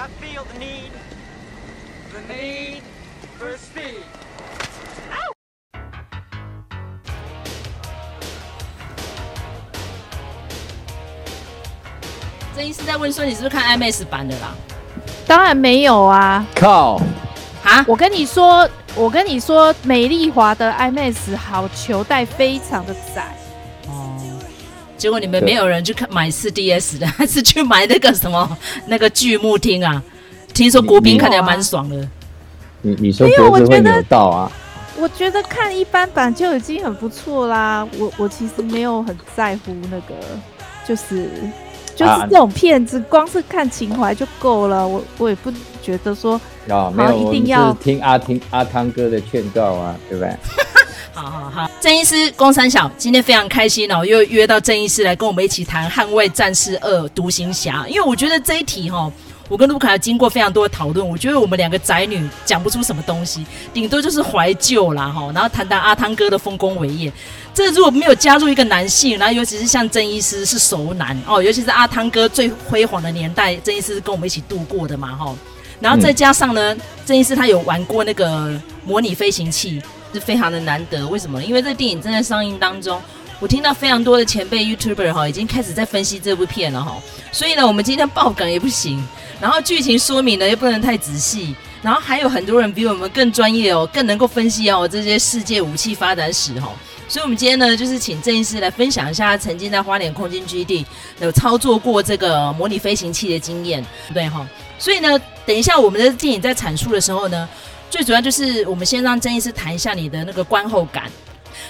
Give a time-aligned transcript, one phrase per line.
[0.00, 0.92] I feel the need,
[2.10, 2.80] the need
[3.38, 4.00] for speed.
[12.56, 14.54] 郑医师在问说：“你是不是看 IMAX 版的啦？”
[15.28, 16.46] 当然没有啊！
[16.54, 16.98] 靠！
[17.62, 17.84] 啊！
[17.86, 23.39] 我跟你说，我跟你说，美丽华的 IMAX 好球带非常的窄哦。
[25.00, 30.02] 结果你们没有人去看买四 DS 的，还是去买那个什么那个剧目厅啊？
[30.52, 32.06] 听说国宾看起来蛮爽的。
[32.82, 34.52] 你你说脖子会扭到啊？
[34.98, 37.88] 我觉得看一般版就已经很不错啦。
[37.98, 40.14] 我我其实没有很在乎那个，
[40.86, 41.30] 就是。
[41.96, 44.88] 就是这种片子，光是看情怀就够了。
[44.88, 50.34] 我我也不觉得说，啊，没有，一定要听阿听阿汤哥的劝告啊，对不对？
[51.20, 59.12] 好好好，郑医师公三小今天非常开心哦，又约到郑医师来跟我们一起谈《捍卫战士二：独行侠》，因为我觉得这一题哈、哦。
[59.48, 63.44] 我跟卢卡经过非常多的讨论，我觉得我们两个宅女讲不出什么东西，
[63.74, 67.12] 顶多就是怀旧啦哈，然后谈谈阿汤哥的丰功伟业。
[67.52, 75.34] 这如果没有加入一个男性，然后尤其是像郑医师是熟男哦，尤其是阿汤哥最辉煌的年代，郑医师是跟我们一起度过的嘛哈。
[75.80, 81.06] 然后再加上呢，郑医师他有玩过那个模拟飞行器，是非常的难得。
[81.06, 81.42] 为什么？
[81.42, 83.00] 因为这电影正在上映当中。
[83.38, 86.94] 我听到非常多的前辈 YouTuber 哈，已经开始在分析这部片了哈，
[87.32, 89.02] 所以呢，我们今天爆梗也不行，
[89.40, 96.70] 然后剧情说明呢又不能太仔细，然后还有很多人比我们更专业哦，更能够分析哦这些世界武器发展史哈，
[97.08, 100.84] 所以我们今天呢就是请郑医师来分享一下他曾经在花莲空军基地
[101.22, 104.46] 有操作过这个模拟飞行器的经验，对哈，
[104.80, 107.48] 所以呢，等一下我们的电影在阐述的时候呢，
[107.88, 111.04] 最主要就是我们先让郑医师谈一下你的那个观后感。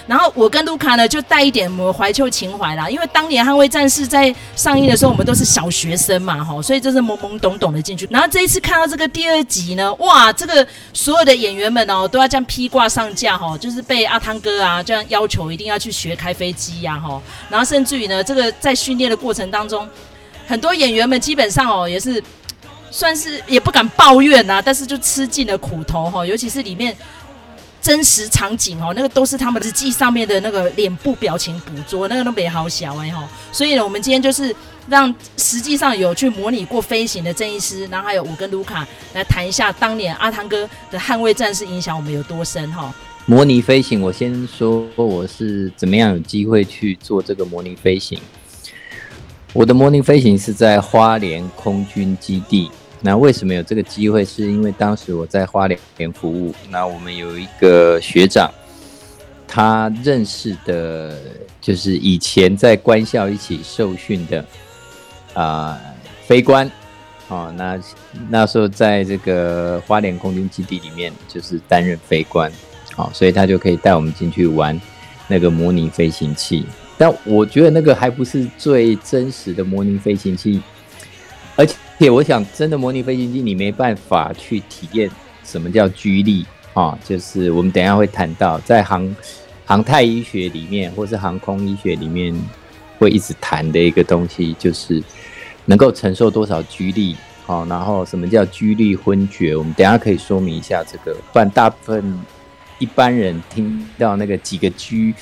[0.07, 8.07] 然后我跟卢卡呢，就带一点我们怀旧情怀啦，因为当年《捍卫战士》在上映的时候，我们都是小学生嘛，哈，所以就是懵懵懂懂的进去。
[8.09, 19.87] 然后这一次看到这个第二集呢，哇，这个所有的演员们哦，都要这样披挂上架哈，就是被阿汤哥啊这样要求一定要去学开飞机呀，哈，然后甚至于呢，这个在训练的过程当中，
[20.47, 22.21] 很多演员们基本上哦，也是
[22.91, 26.95] 算是也不敢抱怨呐，但是就吃尽了苦头哈，尤其是里面。
[27.83, 33.27] 真实场景哦，那个都是他们日记上面的那个脸部表情捕捉，那个都没好小哎哈。
[33.51, 34.55] 所以呢，我们今天就是
[34.87, 42.93] 让实际上有去模拟过飞行的郑医师，然后还有我跟卢卡来谈一下当年阿汤哥的捍卫战士影响我们有多深哈。
[43.25, 48.19] 模拟飞行，我先说我是怎么样有机会去做这个模拟飞行。
[49.53, 52.69] 我的模拟飞行是在花莲空军基地。
[53.03, 54.23] 那为什么有这个机会？
[54.23, 58.49] 是因为当时我在花莲服务，那我们有一个学长，
[59.47, 61.17] 他认识的，
[61.59, 64.39] 就是以前在官校一起受训的
[65.33, 65.81] 啊、呃、
[66.27, 66.69] 飞官，
[67.27, 67.79] 哦，那
[68.29, 72.51] 那时候在这个花莲空军基地里面就是担任飞官，
[72.95, 74.79] 好、哦，所以他就可以带我们进去玩
[75.27, 76.65] 那个模拟飞行器。
[76.99, 80.61] 但我觉得那个还不是最真实的模拟飞行器，
[81.55, 81.75] 而且。
[82.11, 85.07] 我想，真的模拟飞行机，你没办法去体验
[85.43, 89.15] 什么叫居力啊，就是我们等一下会谈到，在航
[89.67, 92.35] 航太医学里面，或是航空医学里面，
[92.97, 94.99] 会一直谈的一个东西，就是
[95.65, 102.19] 能够承受多少居力啊，然后什么叫居力昏厥，我们等下可以说明一下这个，不然大部分
[102.79, 105.13] 一般人听到那个几个居，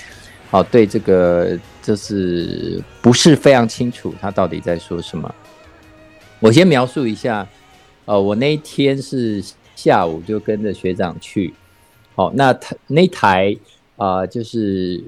[0.52, 5.36] 哦，对这个就是不是非常清楚，他到底在说什么。
[6.42, 7.46] 我先描述一下，
[8.06, 9.44] 呃，我那一天是
[9.76, 11.54] 下午就跟着学长去，
[12.16, 13.58] 好，那台那台
[13.98, 15.04] 啊、呃，就是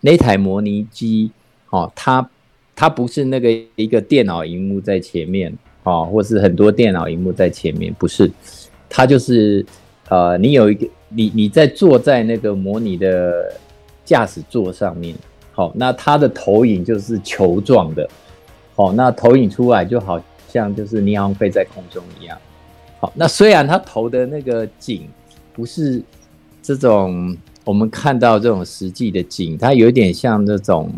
[0.00, 1.30] 那台模拟机，
[1.70, 2.28] 哦，它
[2.74, 8.28] 它不是那个一个电脑荧幕在前面，哦，或是很多电脑荧幕在前面，不是，
[8.88, 9.64] 它就是
[10.08, 13.54] 呃，你有一个你你在坐在那个模拟的
[14.04, 15.14] 驾驶座上面，
[15.52, 18.10] 好，那它的投影就是球状的。
[18.80, 20.18] 哦，那投影出来就好
[20.48, 22.38] 像就是你好像飞在空中一样。
[22.98, 25.06] 好，那虽然它投的那个景
[25.52, 26.02] 不是
[26.62, 30.90] 这种我们看到这种实际的景，它有点像这种，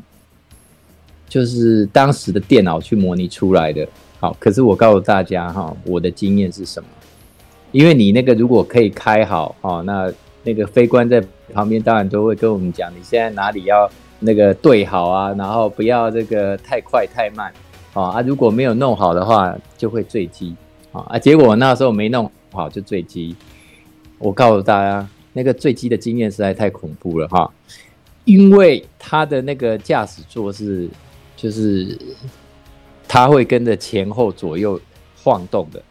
[1.28, 3.84] 就是当时的电脑去模拟出来的。
[4.20, 6.88] 好，可是我告诉大家哈，我的经验是什么？
[7.72, 10.12] 因为你那个如果可以开好，哦，那
[10.44, 11.20] 那个飞官在
[11.52, 13.90] 旁边当然都会跟我们讲，你现在哪里要
[14.20, 17.52] 那个对好啊，然后不要这个太快太慢。
[17.92, 20.54] 啊，如果没有弄好的话，就会坠机
[20.92, 21.04] 啊！
[21.08, 23.36] 啊，结果那时候没弄好就坠机。
[24.18, 27.50] 我告诉大家，那个坠机的经验实在太恐怖了哈！
[28.24, 30.88] 因为他的那个驾驶座是，
[31.36, 31.98] 就是
[33.08, 34.80] 他会跟着前后左右
[35.22, 35.82] 晃动的，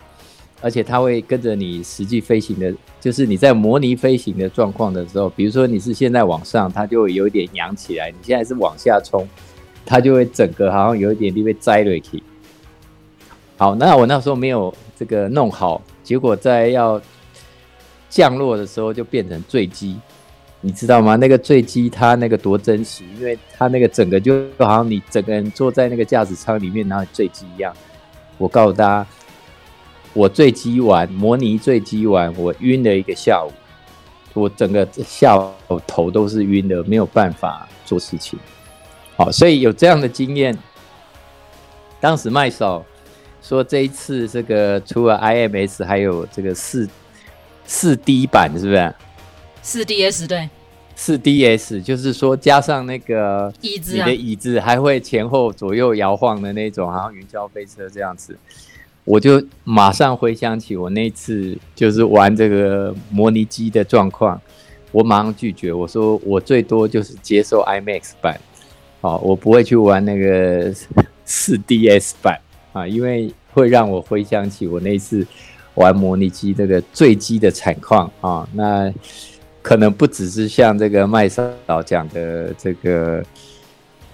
[0.62, 9.28] 而且它会跟着你实际飞行的，就是你在模拟飞行的状况的时候，比如说你是现在往上，它就会有点扬起来；你现在是往下冲，
[9.86, 12.22] 它就会整个好像有一点被摘了去。
[13.58, 17.02] 好，那我那时候没有这个弄好，结果在要
[18.10, 20.00] 降落的时候就变成坠机。
[20.64, 21.16] 你知道吗？
[21.16, 27.76] 那个坠机它那个多真实，因为它那个整个就好像你整个人坐在那个驾驶舱里面，然后坠机一样。
[28.38, 29.08] 我告诉大家，
[30.14, 33.52] 我坠机完，模拟坠机完，我晕了一个下午，
[34.36, 38.38] 我整个下午头都是晕的，没有办法做事情。
[39.22, 40.58] 好，所以有这样的经验。
[42.00, 42.84] 当时麦手
[43.40, 46.90] 说，这一次这个除了 IMS，还有这个四
[47.68, 48.96] 四 D 版，是不是？
[49.62, 50.50] 四 DS 对，
[50.96, 58.36] 四 DS 就是说加上那个椅子，你的椅子还会前后左右摇晃的那种，好像云霄飞车这样子。
[59.04, 64.42] 我就马上回想起我那次就是玩这个模拟机的状况，
[64.92, 68.40] 我马上拒绝，我说我最多就是接受 IMAX 版，
[69.02, 70.74] 好，我不会去玩那个
[71.26, 72.40] 四 DS 版
[72.72, 75.28] 啊，因为会让我回想起我那次
[75.74, 78.94] 玩模拟机这个坠机的惨况啊，那。
[79.64, 81.48] 可能不只是像这个麦嫂
[81.86, 83.24] 讲的这个，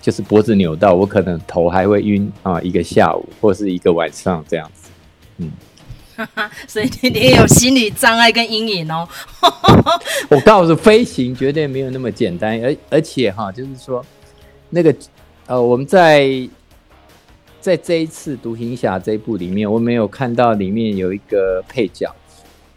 [0.02, 4.90] 就是脖子扭到，我可能头还会晕啊，一个下午或是一个晚上这样子，
[5.38, 5.50] 嗯，
[6.68, 9.08] 所以你也有心理障碍跟阴影哦。
[10.28, 14.06] 我告诉飞行绝对没有那么简单，而而且哈，就是说
[14.70, 14.96] 那个
[15.48, 16.48] 呃，我们在
[17.60, 22.14] 在这一次《独行侠》这一部里面，我没有看到里面有一个配角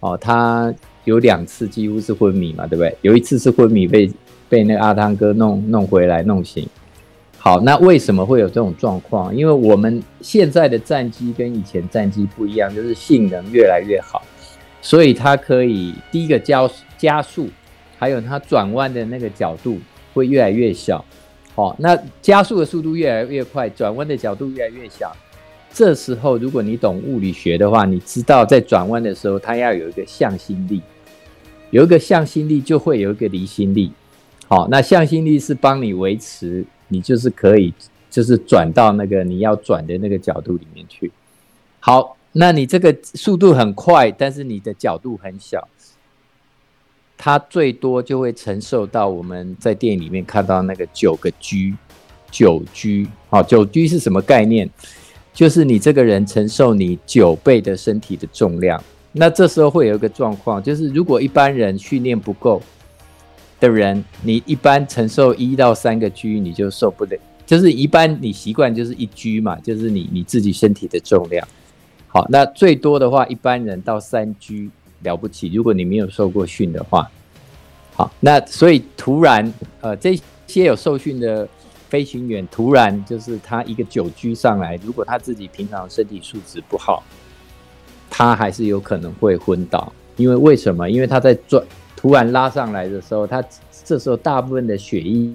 [0.00, 0.74] 哦，他。
[1.04, 2.94] 有两次几乎是昏迷嘛，对不对？
[3.00, 4.08] 有一次是昏迷被
[4.50, 6.68] 被那个阿汤哥弄弄回来弄醒。
[7.38, 9.34] 好，那为什么会有这种状况？
[9.34, 14.22] 因为我们现在的战机跟以前战机不一样，就是性能越来越好，
[14.82, 17.48] 所以它可以第一个加加速，
[17.98, 19.78] 还有它转弯的那个角度
[20.12, 21.02] 会越来越小。
[21.54, 25.14] 好，那加速的速度越来越快，转弯的角度越来越小。
[25.72, 30.82] 这时候，如果你懂物理学的话，你知道在转弯的时候，它要有一个向心力，
[31.70, 33.92] 有一个向心力就会有一个离心力。
[34.48, 37.72] 好，那向心力是帮你维持，你就是可以，
[38.10, 41.12] 就是转到那个你要转的那个角度里面去。
[41.78, 45.68] 好，那你这个速度很快，但是你的角度很小，
[47.22, 51.74] 它最多就会承受到我们在电影里面看到那个九个 G，
[52.30, 54.70] 九 G，好，九 G 是什么概念？
[55.34, 58.82] 就是你这个人承受你九倍的身体的重量，
[59.12, 62.62] 那这时候会有一个状况，就是如果一般人训练不够
[63.60, 71.46] 的人，你一般承受一到三个 G 你就受不了，就是一般你习惯就是一 G 嘛，就是你你自己身体的重量。
[72.08, 74.70] 好，那最多的话，一般人到三 G
[75.02, 77.10] 了不起，如果你没有受过训的话。
[77.94, 81.48] 好，那所以突然呃这些有受训的。
[81.90, 87.02] 飞行员突然就是他一个九 G 上来，如果他自己平常身体素质不好，
[88.08, 89.92] 他还是有可能会昏倒。
[90.14, 90.88] 因为为什么？
[90.88, 91.60] 因为他在转
[91.96, 93.42] 突然拉上来的时候，他
[93.84, 95.34] 这时候大部分的血液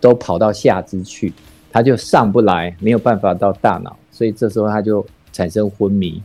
[0.00, 1.32] 都跑到下肢去，
[1.72, 6.22] 他就上不来，没有办法到大脑，所以这时候他就产生昏迷。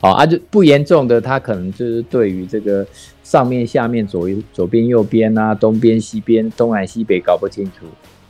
[0.00, 2.86] 好，啊，就不严重的，他可能就是对于这个
[3.22, 7.86] 上面、下面、左右、左边、右边啊，东边、西边、东南西北搞不清楚。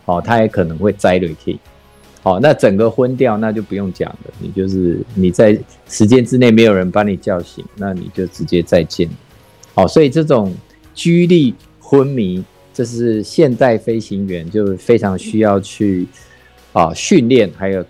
[0.07, 1.57] 哦，他也可能会栽雷 K，
[2.23, 4.35] 好，那整个昏掉，那就不用讲了。
[4.41, 5.57] 你就是你在
[5.89, 9.09] 时间之内没有人把你叫醒，那你就直接再见。
[9.73, 10.53] 好，所以这种
[10.93, 12.43] 居力昏迷，
[12.75, 16.09] 这是现代飞行员就非常需要去
[16.73, 17.85] 啊训练，还有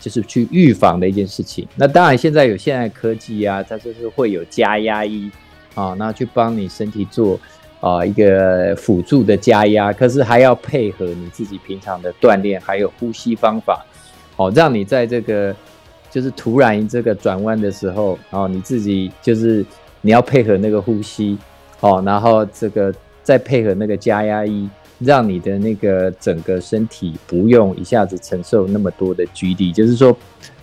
[0.00, 1.66] 就是去预防的一件事情。
[1.76, 5.30] 那当然，现在有现代科技啊，它就是会有加压衣
[5.74, 7.38] 啊，那去帮你身体做。
[7.80, 13.86] 啊，一个辅助的加压，可是还要配合你自己平常的锻炼，还有呼吸方法，
[14.34, 15.54] 哦，让你在这个
[16.10, 19.64] 就是突然这个转弯的时候，哦，你自己就是
[20.00, 21.38] 你要配合那个呼吸，
[21.78, 30.16] 哦，然后这个再配合那个加压衣，让你的那个整个身体不用一下子承受那么多的 G 力，就是说，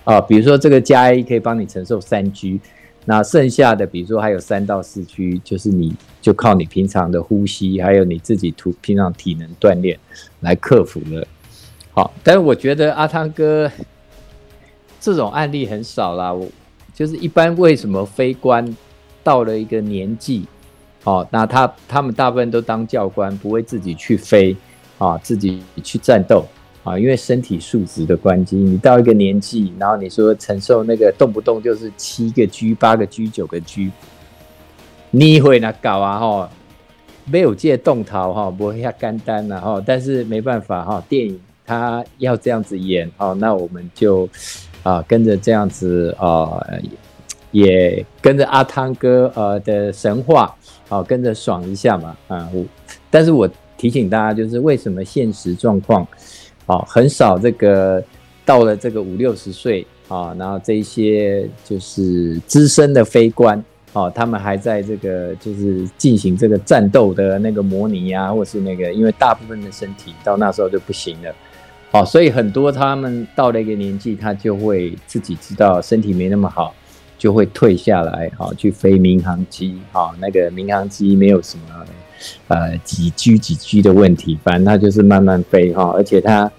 [0.03, 2.59] 啊，比如说这个加压衣可以帮你承受三 G。
[3.07, 9.95] 那剩下的，比如说还有三到四 G，就是你就靠你平常的呼吸，还有你自己图平常体能锻炼
[10.39, 11.27] 来克服了。
[11.91, 13.71] 好，但是我觉得阿汤哥
[14.99, 16.33] 这种案例很少啦。
[16.33, 16.47] 我
[16.95, 18.75] 就是一般为什么飞官
[19.23, 20.47] 到了一个年纪，
[21.05, 24.55] 哦，那他他们大部分都当教官，不会自己去飞
[24.97, 26.45] 啊，自己去战斗。
[26.83, 33.89] 啊，因为身体素质的关系，你到一个年纪，然后你说承受那个动不动就是七个 G、八个 G、九个 G，
[35.09, 36.49] 你会那搞啊哈？
[37.25, 39.81] 没有借动逃哈，不会下干单了哈。
[39.83, 44.29] 但是没办法哈，电影它要这样子演哦，那我们就
[44.83, 46.63] 啊跟着这样子啊，
[47.49, 50.55] 也跟着阿汤哥呃的神话，
[50.87, 52.49] 好跟着爽一下嘛啊。
[52.53, 52.63] 我
[53.09, 56.07] 但是我提醒大家，就是为什么现实状况。
[56.67, 58.03] 好，很少这个
[58.43, 63.63] 到了这个五六十岁啊，然后这一些就是资深的飞官
[63.93, 71.31] 哦，他们还在这个就是进行这个战斗的那个模拟啊，或是那个，因为大部分的身体到那时候就不行了，
[71.91, 76.73] 好，所以很多他们到了一个年纪，他就会自己知道身体没那么好，
[77.17, 81.85] 就会退下来，好去飞民航机，好，那个民航机没有什么。
[82.47, 86.49] 呃，几 G 几 G 的问题，反正它就是慢慢飞哈，而且它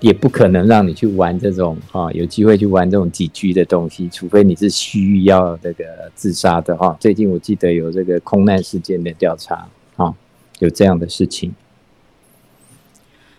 [0.00, 5.84] 也不可能让你去玩这种哈，有机会去玩这种几 G 的东西，除非你是需要这个
[6.14, 6.96] 自杀的哈。
[7.00, 10.14] 最近我记得有这个空难事件的调查啊，
[10.60, 11.52] 有这样的事情。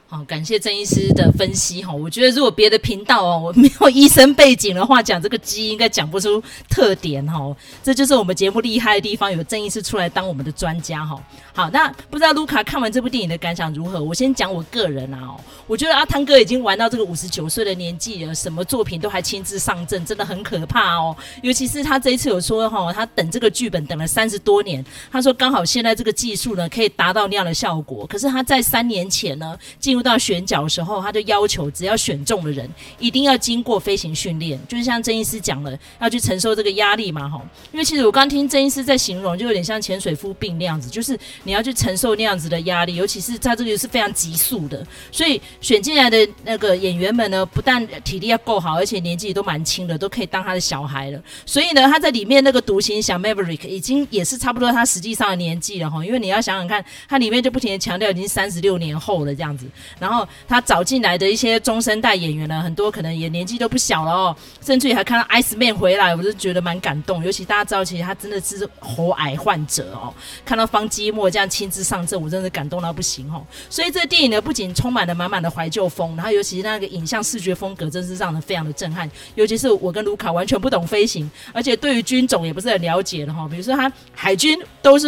[0.10, 1.94] 好，感谢郑医师的分析哈。
[1.94, 7.54] 我觉得如果别的频道哦，我没有医生背景的话，讲这个鸡应该讲不出特点哈。
[7.84, 11.22] 这就是我们节目厉害的地方，有郑医师出来当我们的专家哈。
[11.58, 14.00] 好，那不知道卢卡看完这部电影的感想如何？
[14.00, 15.36] 我先讲我个人啊，
[15.66, 21.18] 我觉得阿汤哥已经玩到这个五十九岁的年纪了，什么作品都还亲自上阵，真的很可怕哦。
[21.42, 28.06] 尤其是他这一次有说哈，他等这个剧本等了三十多年，他说刚好现在这个技术呢可以达到那样的效果。
[28.06, 37.42] 可是他在三年前呢进入到选角的时候，他就要求只要选中的人一定要经过飞行训练，就是像郑医师讲的，要去承受这个压力嘛，哈。
[37.72, 51.24] 因为其实我刚听郑医师在形容，就有点像潜水夫病那样子，就是你要去承受那样子的压力，尤其是在这个是非常急速的，所以选进来的那个演员们呢，不但体力要够好，而且年纪都蛮轻的，都可以当他的小孩了。
[51.46, 56.04] 所以呢，他在里面那个独行侠 Maverick 已经也是差不多他实际上的年纪了，哈。
[56.04, 59.66] 因为你要想想看，他里面就不停的强调已经三十六年后了这样子，
[60.00, 60.28] 然后。
[60.46, 64.36] 他找进来的一些中生代演员呢，很多可能也年纪都不小了哦，
[64.66, 67.24] 甚至于还看到 Ice Man 回来，我就觉得蛮感动。
[67.24, 70.14] 尤其大家知道，其实他真的是喉癌患者哦。
[70.44, 73.46] 看到方基墨这样亲自上阵，我真的感动到不行哦。
[73.70, 79.08] 所以这个电影呢，不仅充满了满满的怀旧风，然后尤其是那个影像视觉风格，真是让人非常的震撼。
[79.36, 83.48] 尤其是我跟卢卡完全不懂飞行，而且对于军种也不是很了解的哈。
[83.48, 85.08] 比如说他海军都是。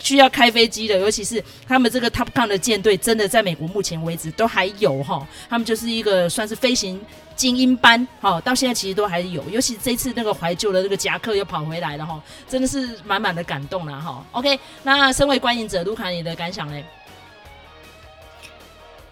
[0.00, 5.24] 需要开飞机的，尤其是他们这个 Top Gun 的舰队，真的在美国目前为止都还有哈。
[5.48, 7.00] 他们就是一个算是飞行
[7.36, 9.48] 精英班，哈，到现在其实都还有。
[9.50, 14.24] 尤其这次那个怀旧的那个夹克又跑回来了哈，真的是满满的感动了哈。
[14.32, 16.82] OK，那身为观影者，卢卡你的感想呢？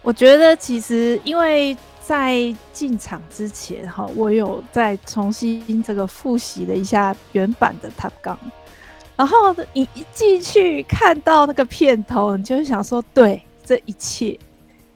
[0.01, 8.39] 我觉得其实因为在进场之前哈，我有再重新这个复习了一下原版的 Top Gun。
[9.19, 14.39] 然后你一进去看到那个片头，你就会想说：对，这一切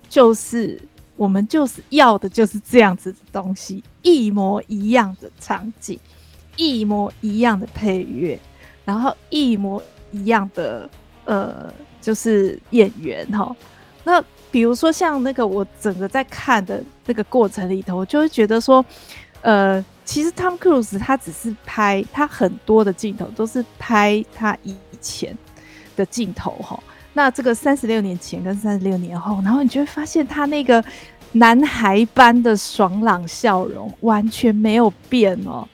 [0.08, 0.80] 就是
[1.16, 5.98] 我们就是要的，就是这样子的东西，一模一样的场景，
[6.54, 8.38] 一模一样的配乐，
[8.84, 10.88] 然后一模一样的
[11.24, 13.56] 呃，就是演员哈。
[14.04, 18.84] 那比如说像那个我整个在看的那个过程里头，我就会觉得说，
[19.40, 19.84] 呃。
[20.04, 25.37] 其实 Tom Cruise 他只是拍他很多的镜头都是拍他以前
[25.97, 26.82] 的镜头哈，
[27.12, 30.85] 那这个三十六年前跟三十六年后，然后你就会发现他那个
[31.32, 35.66] 男孩般的爽朗笑容完全没有变哦，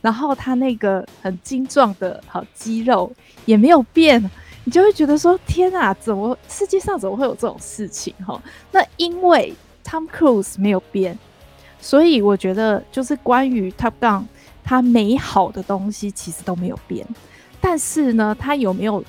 [0.00, 3.12] 然后他那个很精壮的好肌肉
[3.44, 4.22] 也没有变，
[4.64, 8.40] 你就会觉得说天啊，怎么世界上怎么会有这种事情哈？
[8.72, 9.54] 那因为
[9.84, 11.18] Tom Cruise 没有变。
[11.80, 14.24] 所以我觉得，就是关于 Top Gun，
[14.64, 17.06] 它美好的东西其实都没有变，
[17.60, 19.04] 但是呢，它有没有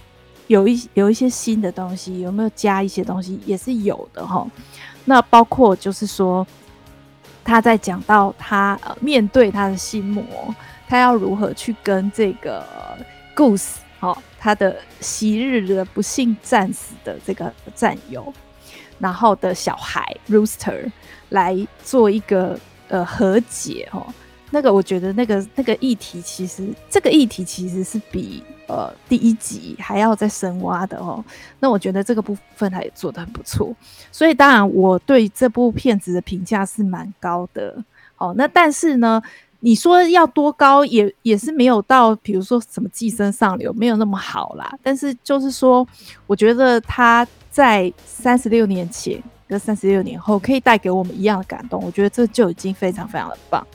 [0.48, 4.48] 有一有一些新的东西，有没有加一些东西，也是有的哈。
[5.06, 6.46] 那包括就是说，
[7.44, 10.24] 他在讲到他呃面对他的心魔，
[10.88, 12.66] 他要如何去跟这个
[13.36, 18.34] Goose 哈，他的昔日的不幸战死的这个战友，
[19.00, 20.92] 然后的小孩 Rooster。
[21.30, 22.58] 来做一个
[22.88, 24.08] 呃和解哦，
[24.50, 31.22] 那个我觉得那个那个议题其实这个议题其实是比呃第一集还要再深挖的哦。
[31.60, 33.76] 那我觉得这个部分他也做得很不错，
[34.10, 37.76] 所以当然我对这部片子的评价是蛮高的
[38.16, 38.34] 哦。
[38.38, 39.22] 那但是呢，
[39.60, 44.72] 你说要多高也也是没有到，比如说什么寄生上流没有那么好啦。
[44.82, 45.88] 但是就是说，
[46.26, 49.22] 我觉得他在三十六年前。
[49.50, 53.66] 跟三十六年后可以带给我们一样的感动，我觉得这就已经非常非常的棒。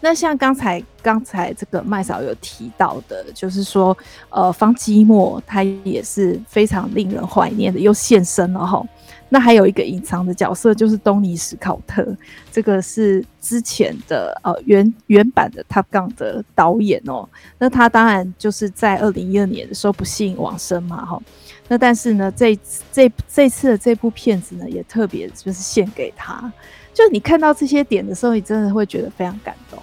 [0.00, 3.94] 那像刚才刚才这个麦嫂有提到的，就是说，
[4.30, 8.82] 呃，方基莫他也是非常令人怀念的，又现身了哈。
[9.32, 12.04] 那还有一个隐藏的角色，就是东尼史考特，
[12.52, 17.26] 这个是之前的呃原原版的 Top Gun 的导演哦。
[17.56, 21.22] 那他当然就是在二零一二年的时候不幸往生嘛哈。
[21.68, 22.58] 那但是呢，这
[22.92, 26.52] 这这次的这部片子呢，也特别就是献给他。
[26.92, 29.80] 就你看到这些点的时候，你真的会觉得非常感动。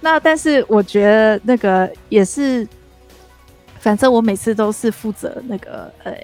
[0.00, 2.66] 那但是我觉得那个也是，
[3.78, 6.16] 反正我每次都是负责那个呃，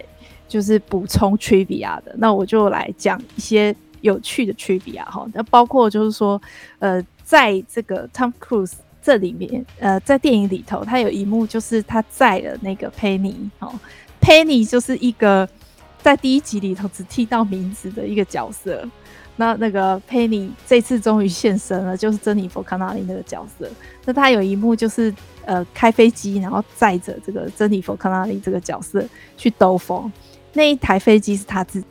[0.54, 2.14] 就是补充 trivia 的。
[2.16, 5.26] 那我就来讲一些有趣的 trivia 哈。
[5.34, 6.40] 那包括就是说，
[6.78, 13.74] 呃，在这个 Tom Cruise 这里面，呃，在电影里头，他有一幕就是他载了那个 Penny 哦
[14.20, 15.48] ，Penny 就是一个
[16.00, 18.88] 在第一集里头只听到名字的一个角色。
[19.36, 23.68] 那那个 Penny 这次终于现身了，就是珍妮佛康纳利那个角色。
[24.04, 25.12] 那他有一幕就是
[25.44, 29.04] 呃开飞机，然后载着这个珍妮佛康纳利这个角色
[29.36, 30.12] 去兜风。
[30.54, 31.84] 那一台飞机是他自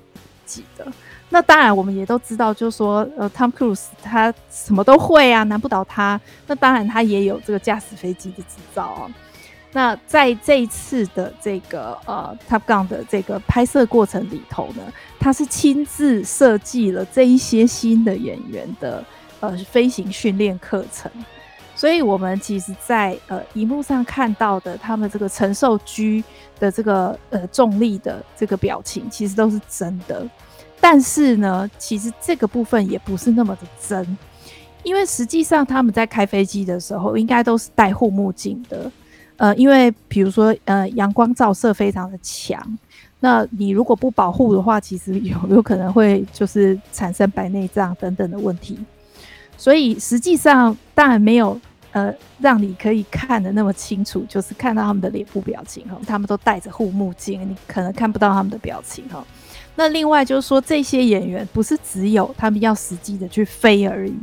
[0.45, 0.85] 己的。
[1.29, 6.19] 那当然我们也都知道，就是说呃汤姆·克鲁斯他什么都会啊，难不倒他。
[6.47, 9.09] 那当然他也有这个驾驶飞机的执照啊。
[9.71, 14.83] 那在这一次的这个呃 Top Gun 的这个拍摄过程里头呢，
[15.19, 19.03] 他是亲自设计了这一些新的演员的
[19.39, 21.11] 呃飞行训练课程，
[21.83, 26.23] 所以我们其实在呃荧幕上看到的他们这个承受 G
[26.57, 30.25] 的这个呃重力的这个表情，其实都是真的。
[30.79, 34.17] 但是呢，其实这个部分也不是那么的真，
[34.83, 38.89] 因为实际上他们在开飞机的时候，应该都是戴护目镜的。
[39.35, 42.65] 呃，因为比如说，呃，阳光照射非常的强，
[43.19, 48.79] 那你如果不保护的话，其实有有可能会就是产生白内障等等的问题。
[49.57, 51.59] 所以实际上当然没有
[51.93, 59.25] 呃让你可以看得那么清楚，就是看到他们的脸部表情哈，他们都戴着护目镜，你可能看不到他们的表情哈。
[59.75, 64.15] 那另外就是说，这些演员不是只有他们要实际的去飞而已，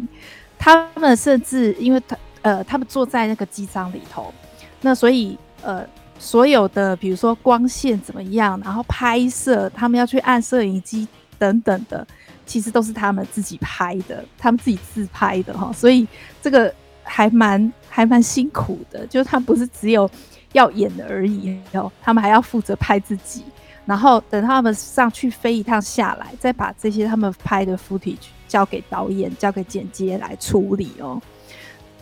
[0.59, 4.33] 他们甚至因为他呃他们坐在那个机舱里头。
[4.81, 5.85] 那所以，呃，
[6.19, 11.07] 所有的比如说光线怎么样，然后拍摄，他们要去按摄影机
[11.39, 12.07] 等等的，
[12.47, 15.73] 其实都是他们自己拍的，他们自己自拍的哈。
[15.73, 16.07] 所以
[16.41, 16.73] 这个
[17.13, 20.09] 还蛮还蛮辛苦的，就是他不是只有
[20.53, 23.43] 要演的而已哦，他们还要负责拍自己，
[23.85, 31.21] 然后等他们上去飞一趟下来，再把这些他们拍的 footage 交给导演、交给剪接来处理哦。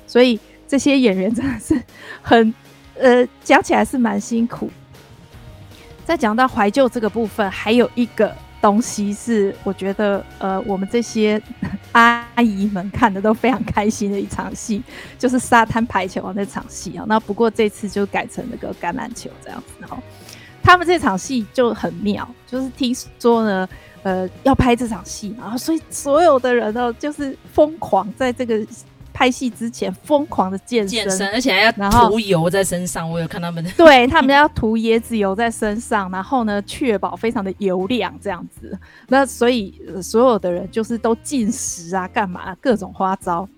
[0.07, 1.83] 所以这些演员真的是
[2.21, 2.55] 很。
[3.01, 4.69] 呃，讲起来是蛮辛苦。
[6.05, 11.41] 再讲到怀旧这个部分，还有一个东西是我觉得，呃，我们这些
[11.93, 14.83] 阿姨们看的都非常开心的一场戏，
[15.19, 17.05] 就是沙滩排球那场戏啊。
[17.09, 19.75] 那不过这次就改成那个橄榄球这样子。
[19.79, 19.99] 然后
[20.63, 23.69] 他们这场戏就很妙，就是听说呢，
[24.03, 28.67] 呃，要拍这场戏，然后所以所有的人呢，就是疯狂在这个。
[29.19, 31.73] 拍戏之前疯狂的健身，健身，而且还要
[32.09, 33.11] 涂油在身上。
[33.11, 38.79] 我有看他们的， 对他们要涂椰子油在身上，然后呢，确保非常的油亮这样子。
[39.09, 43.49] 那所以、呃、所有的人就是都进食啊，干嘛各种花招。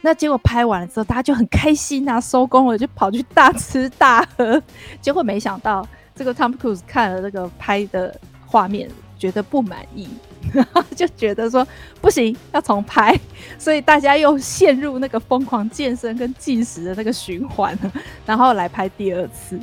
[0.00, 4.62] 那结果拍完了之后，大家就很开心啊，收工了就跑去大吃大喝。
[5.02, 10.08] 结果没想到，这个 Tom Cruise 看了这个拍的画面，觉得不满意。
[10.52, 11.66] 然 后就觉得说
[12.00, 13.18] 不行，要重拍，
[13.58, 17.78] 所以大家又陷入那个疯狂健身跟进食的那个循环，
[18.26, 19.58] 然后来拍第二次。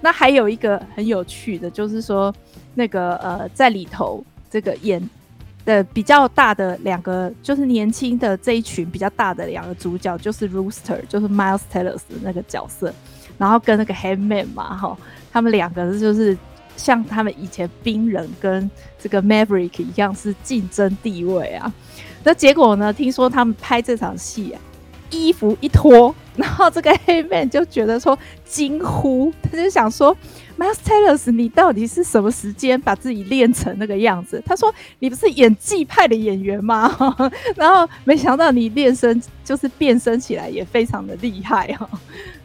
[0.00, 2.34] 那还有一个很有趣的，就是说
[2.74, 5.02] 那个呃，在里头这个演
[5.64, 12.94] 的比较大的两个，就是年轻的这一群比较大的两个主角，就是 Rooster，就是 Miles Teller 的那个角色，
[13.36, 14.96] 然后跟那个 Handman 嘛，哈，
[15.32, 16.36] 他们两个就是。
[16.78, 21.70] 像他们以前冰人跟这个 Maverick 一样是竞争地位啊，
[22.24, 22.90] 那结果呢？
[22.92, 24.60] 听说他们拍这场戏啊，
[25.10, 30.16] 衣服一脱，然后这个黑 man 就觉得说惊呼，他就想说
[30.58, 34.42] ，Miles Teller，你到底是什么时间把自己练成那个样子？
[34.46, 36.94] 他说你不是演技派的演员吗？
[37.56, 41.88] 然后没想到你练身就是变身起来也非常的厉害哈，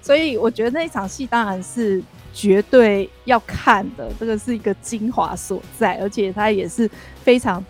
[0.01, 2.01] 所以我觉得那一场戏当然是。
[2.33, 6.89] 绝对要看的，这个是一个精华所在，而且它也是
[7.21, 7.63] 非常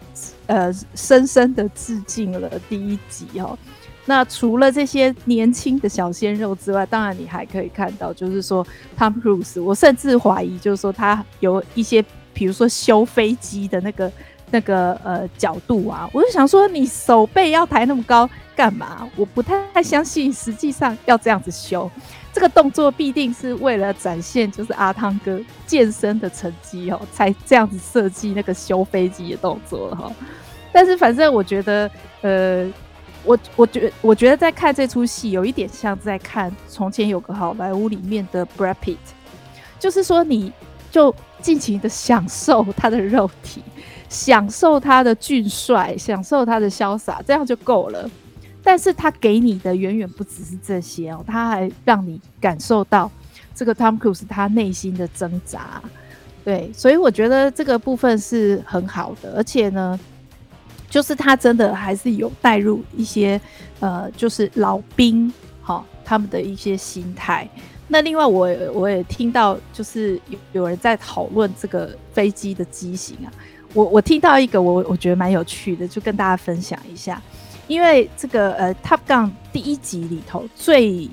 [0.47, 3.58] 呃深深的致敬了第一集哦。
[4.06, 8.65] 那除了这些年轻的小鲜肉之外，当然你还可以看到，就是说
[8.97, 14.12] Tom Cruise，我甚至怀疑，就是说他有一些，比如说修飞机的那个
[14.54, 19.10] 那个呃角度啊，我就想说，你手背要抬那么高干嘛？
[19.16, 21.89] 我不太相信，实际上要这样子修，
[22.32, 30.12] 这个动作必定是为了展现就是阿汤哥健身的成绩哦，才这样子设计那个修飞机的动作哈。
[30.72, 31.89] 但是反正我觉得，
[32.22, 32.72] 呃，
[33.24, 38.98] 我我觉我觉得在看这出戏，有一点像在看《从前有个好莱坞》里面的 Brad Pitt，
[39.80, 40.54] 就是说你
[40.92, 43.63] 就尽情的享受他的肉体。
[44.13, 48.08] 享受他的俊帅，享受他的潇洒，这样就够了。
[48.63, 53.10] 但是他给你的远远不只是这些哦，他还让你感受到
[53.56, 55.82] 这个 Tom Cruise 他内心的挣扎。
[56.45, 59.99] 对，所以我觉得这个部分是很好的，而且呢，
[60.89, 63.41] 就是他真的还是有带入一些
[63.80, 67.49] 呃，就是老兵哈、他们的一些心态。
[67.88, 73.34] 那另外我我也听到就是有有人在讨论这个飞机的机型啊。
[73.73, 77.21] 我我听到一个我我觉得蛮有趣的，就跟大家分享一下。
[77.67, 81.09] 因为这个呃《Top Gun》第一集里头最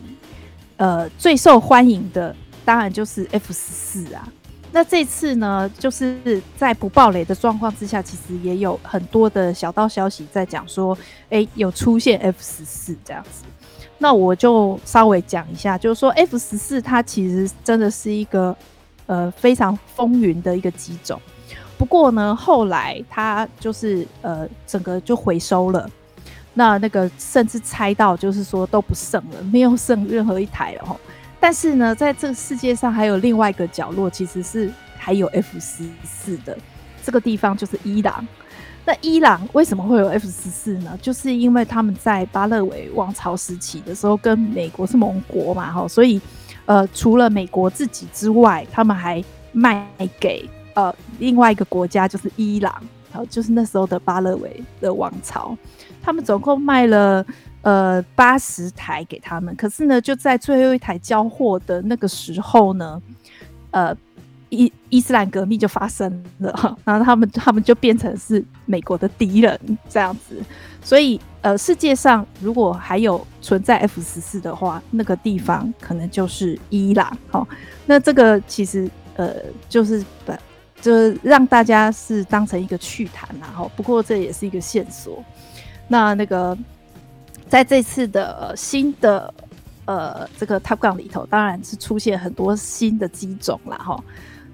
[0.77, 4.29] 呃最受欢迎的，当然就是 F 十四啊。
[4.73, 10.97] 那这次呢，就是在不爆雷的状况之下，其实也有很多的小道消息在讲说，
[11.31, 13.45] 哎，有出现 F 十四这样子。
[13.99, 18.57] 那我就稍微讲一下，就是说 F 十四它其实真的是一个
[19.07, 21.21] 呃非常风云的一个机种。
[21.81, 25.89] 不过呢，后来他就是呃，整个就回收了。
[26.53, 30.95] 那那个甚至猜到，就是说都不剩了，没有剩任何一台了哈。
[31.41, 36.55] 但是呢，在这个世界上还有另外一个角落，其实是还有 F 十四的。
[37.03, 38.29] 这个地方就是伊朗。
[38.85, 40.99] 那伊朗为什么会有 F 十四呢？
[41.01, 46.21] 就是因为他们在巴勒维王朝时期的时候，跟美国是盟国嘛哈，所以
[46.67, 49.89] 呃，除了美国自己之外，他们还卖
[50.21, 50.47] 给。
[50.75, 52.73] 呃，另外一个国家就是伊朗，
[53.11, 55.57] 好，就是那时候的巴勒维的王朝，
[56.01, 57.27] 他们总共卖了
[57.63, 63.03] 呃八十台给他们，可是呢，就在最后一台交货的那个时候呢，
[63.73, 63.97] 呃，
[64.49, 70.41] 伊伊斯兰革命就发生了，然后他们他们就变成是美国的敌人这样子，
[70.83, 77.47] 所以呃，世界上如果还有存在 F 十四的话，那个地方可能就是伊朗，好，
[77.87, 79.35] 那这个其实呃
[79.69, 80.39] 就是本。
[80.81, 85.23] 就是让大家是当成一个趣谈然后不过这也是一个线索。
[85.87, 86.57] 那那个
[87.49, 89.35] 在这次的新的
[89.85, 94.03] 呃这个 Top Gun 里头，当然是出现很多新的机种了哈。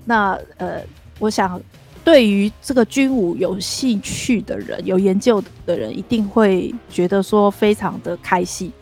[0.04, 0.82] 那呃，
[1.18, 1.60] 我想
[2.02, 8.72] 对于这个军武有兴趣的人、有研究的人，一定会觉得说非常的开心，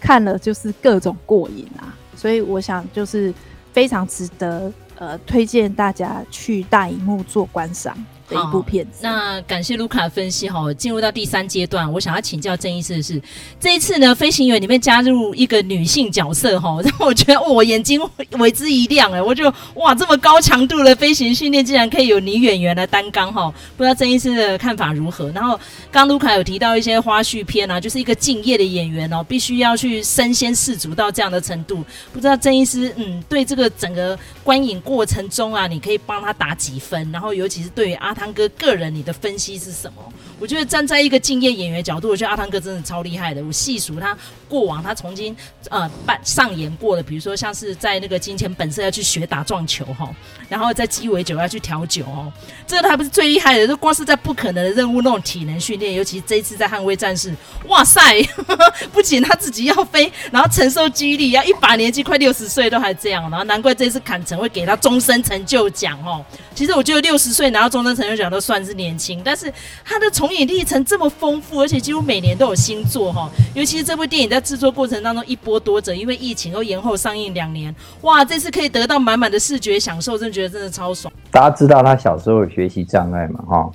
[0.00, 1.94] 看了就是各种过瘾啊。
[2.16, 3.32] 所以我想就是
[3.72, 4.72] 非常值得。
[4.98, 7.96] 呃，推荐大家去大荧幕做观赏。
[8.28, 9.00] 的一部片子。
[9.02, 13.20] 那感谢卢卡的分析哈，进入到第三阶段，我想要请教郑医师的是，
[13.58, 18.00] 这一次呢，飞行员里面加入一个女性角色哈，让 我觉得我眼睛
[18.38, 25.30] 为之一亮哎，我就哇，这么高强度的飞行训练竟然可以有女演员来担纲哈，不知道郑医师的看法如何？
[25.30, 25.58] 然后
[25.90, 37.10] 刚卢卡有提到一些花絮片啊，就是一个敬业的演员哦，必须要去身先士卒到这样的程度，不知道郑医师嗯，对这个整个观影过程中啊，你可以帮他打几分？
[37.12, 40.12] 然后尤其是对于阿汤哥个人，你的分析是什么？
[40.40, 43.42] 我觉得站在一个敬业演员角度，我觉得阿汤哥真的超厉害的。
[43.44, 44.16] 我细数他
[44.48, 45.36] 过往，他曾经
[45.70, 50.08] 呃扮上演过的，比如说像是在那个《金钱本色》要去学打撞球哈，
[50.48, 52.32] 然后在鸡尾酒要去调酒哦，
[52.66, 57.34] 这个还不是最厉害的，就光是在不可能的任务那种体能训练，尤其这一次在捍卫战士，
[57.68, 58.22] 哇塞，
[58.92, 66.24] 不仅他自己要飞，然后承受激励，要一把年纪快六十岁都还这样，然后难怪这次坎城会给他终身成就奖哦。
[66.54, 69.52] 其实我觉得六十岁拿到终身成就奖都算是年轻，但是
[69.84, 73.30] 他的从影历程这么丰富，而且几乎每年都有新作哈。
[73.54, 77.74] 尤其是这部电影在制作过程当中一波多折，因为疫情又延后上映两年。
[78.02, 81.12] 哇，这次可以得到满满的视觉享受，真的觉得真的超爽。
[81.30, 83.44] 大家知道他小时候有学习障碍嘛？
[83.46, 83.70] 哈，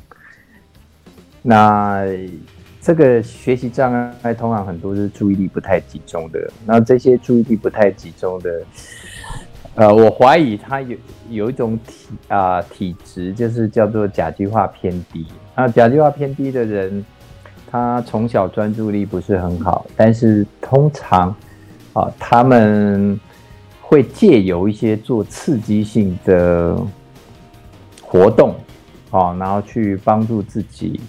[1.42, 2.06] 那
[2.82, 6.52] 这个学习障碍通常很多是注意力不太集中的。
[6.66, 8.62] 那这些注意力不太集中的，
[9.76, 10.98] 呃，我怀疑他有
[11.30, 15.26] 有一种体啊、体质，就是叫做甲基化偏低。
[15.56, 17.06] 那甲基化偏低的人，
[17.74, 21.36] 他从小专注力不是很好，但是通常，
[21.94, 23.20] 啊，他们
[23.82, 26.78] 会借由一些做刺激性的
[28.00, 28.54] 活动，
[29.10, 31.02] 啊，然后去帮助自己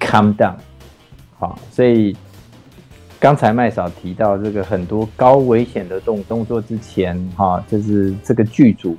[0.00, 0.54] calm down，
[1.38, 2.16] 好，所以
[3.20, 8.96] 刚才麦嫂提到这个很多高危险的动动作之前，哈，就是这个剧组。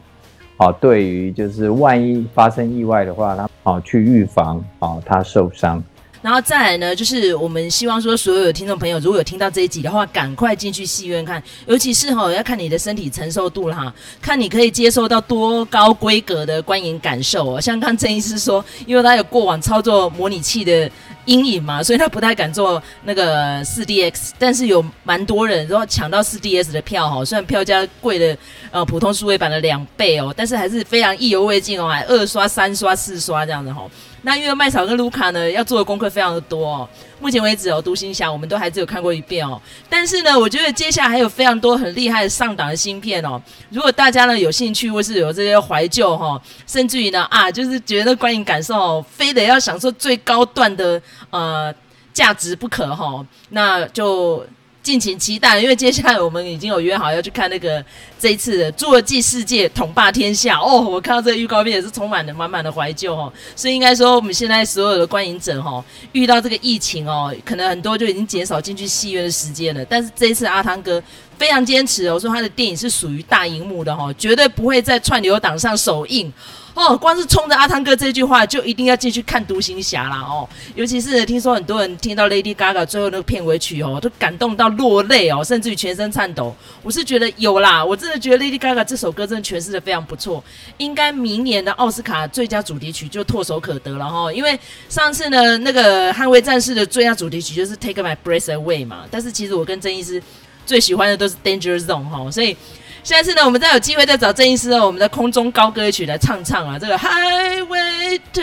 [0.55, 5.83] 啊，对于就是万一发生意外的话，他啊去预防啊他受伤。
[6.23, 17.59] 然后再来呢，就是我们希望说，所有的听众朋友，如果有听到这一集的话，赶快进去戏院看，尤其是哈，要看你的身体承受度了哈，看你可以接受到多高规格的观影感受哦。
[17.59, 20.89] 像刚郑医师说，因为他有过往操作模拟器的
[21.25, 28.38] 阴影嘛，所以他不太敢做那个四 DX，但是有蛮多人然后抢到四 DS 的票哈，虽然票价贵了
[28.71, 33.86] 呃普通数位版的两倍哦，但是还是非常意犹未尽哦，还二刷、三刷、四刷这样子哈。
[34.23, 36.89] 那因为麦草跟卢卡呢，要做的功课非常的多哦。
[37.19, 39.62] 目前为止哦，独行侠我们都还只有看过一遍哦。
[39.89, 43.41] 但是呢，我觉得接下来还有非常多很厉害的上档的新片哦。
[43.69, 51.73] 如果大家呢有兴趣，或是有这些怀旧哈，甚至于呢啊，就是觉得观影感受哦，非得要享受最高段的呃
[52.13, 54.45] 价值不可哈，那就。
[54.83, 57.83] 敬请期待，因为接下来我们已经有约好要去看那个
[58.19, 60.81] 这一次的《侏罗纪世界统霸天下》哦。
[60.81, 69.85] 我看到这个预告片也是充满了满满的怀旧哦，所以应该说我们现在所有的观影者哈，遇到这个疫情哦，可能很多就已经减少进去戏院的时间了。
[69.85, 71.01] 但是这一次阿汤哥
[71.37, 76.31] 非常坚持哦，说他的电影是属于大荧幕的哈，绝对不会在串流档上首映。
[76.75, 80.49] 哦，光是冲着阿汤哥这句话，就一定要进去看《独行侠》啦哦！
[80.73, 86.51] 尤其是听说很多人听到 Lady Gaga 最后那个片尾曲哦，都感动到落泪哦，甚至于全身颤抖。
[86.81, 90.43] 我是觉得有啦，我真的觉得 Lady Gaga 这首歌真的诠释得非常不错，
[90.77, 100.19] 应该明年的奥斯卡最佳主题曲就唾手可得了哈、因为上次呢，那个《捍卫战士》的最佳主题曲就是 Take My Breath Away 嘛，但是其实我跟郑医师
[100.65, 102.56] 最喜欢的都是 Danger Zone 哈、所以。
[103.04, 108.41] 下次呢，我们再有机会再找郑医师哦，我们的空中高歌一曲来唱唱啊，这个 Highway to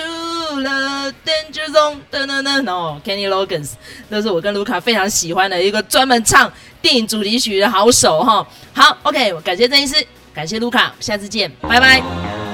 [0.60, 3.70] the Danger Zone 噔噔噔哦，Kenny Loggins，
[4.10, 6.52] 都是我跟卢卡非常喜欢的一个专门唱
[6.82, 8.46] 电影主题曲的好手哈。
[8.74, 9.94] 好，OK，感谢郑医师，
[10.34, 12.49] 感谢卢卡，下次见，拜拜。